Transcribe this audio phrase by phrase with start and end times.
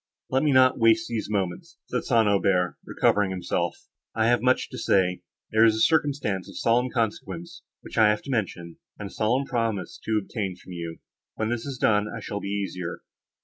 [0.31, 2.27] "Let me not waste these moments," said St.
[2.27, 3.85] Aubert, recovering himself,
[4.15, 5.21] "I have much to say.
[5.51, 9.45] There is a circumstance of solemn consequence, which I have to mention, and a solemn
[9.45, 10.97] promise to obtain from you;
[11.35, 13.01] when this is done I shall be easier.